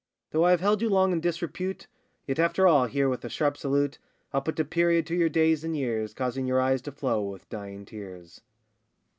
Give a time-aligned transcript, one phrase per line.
[0.31, 1.85] Though I have held you long in disrepute,
[2.25, 3.99] Yet after all here with a sharp salute
[4.33, 7.47] I'll put a period to your days and years, Causing your eyes to flow with
[7.49, 8.41] dying tears.